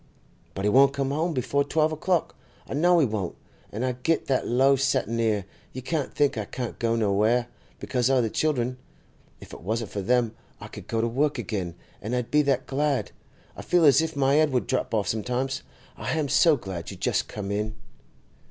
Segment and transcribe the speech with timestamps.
[0.55, 2.35] But he won't come before twelve o'clock;
[2.67, 3.35] I know he won't.
[3.71, 6.35] An' I get that low sittin' 'ere, you can't think!
[6.39, 8.77] I can't go nowhere, because o' the children.
[9.39, 12.65] If it wasn't for them I could go to work again, an' I'd be that
[12.65, 13.11] glad;
[13.55, 15.61] I feel as if my 'ed would drop off sometimes!
[15.95, 17.75] I ham so glad you just come in!